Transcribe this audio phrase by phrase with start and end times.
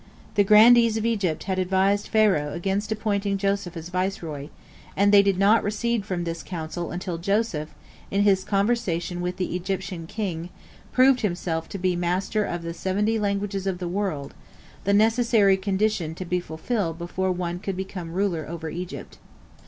[0.33, 4.49] The grandees of Egypt had advised Pharaoh against appointing Joseph as viceroy,
[4.97, 7.69] and they did not recede from this counsel until Joseph,
[8.09, 10.49] in his conversation with the Egyptian king,
[10.91, 14.33] proved himself to be master of the seventy languages of the world,
[14.85, 19.19] the necessary condition to be fulfilled before one could become ruler over Egypt.